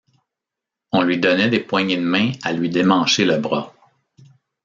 [0.91, 3.71] On lui donnait des poignées de main à lui démancher le bras.